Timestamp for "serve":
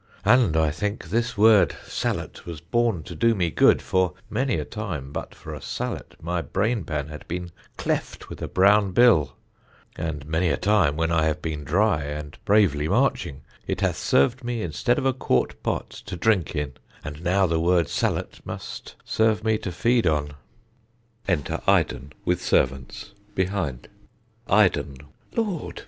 19.05-19.43